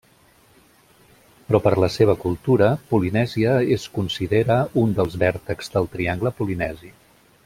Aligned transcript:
Però 1.49 1.59
per 1.65 1.73
la 1.83 1.89
seva 1.95 2.15
cultura 2.23 2.69
polinèsia 2.93 3.53
es 3.77 3.87
considera 3.99 4.59
un 4.85 4.97
dels 5.01 5.19
vèrtexs 5.25 5.71
del 5.77 5.91
triangle 5.97 6.37
polinesi. 6.41 6.91